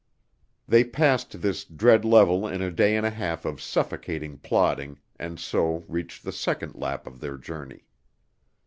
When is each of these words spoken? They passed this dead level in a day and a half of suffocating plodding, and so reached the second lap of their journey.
They 0.67 0.83
passed 0.83 1.43
this 1.43 1.63
dead 1.63 2.03
level 2.05 2.47
in 2.47 2.59
a 2.63 2.71
day 2.71 2.95
and 2.97 3.05
a 3.05 3.11
half 3.11 3.45
of 3.45 3.61
suffocating 3.61 4.39
plodding, 4.39 4.97
and 5.19 5.39
so 5.39 5.85
reached 5.87 6.23
the 6.23 6.31
second 6.31 6.73
lap 6.73 7.05
of 7.05 7.19
their 7.19 7.37
journey. 7.37 7.85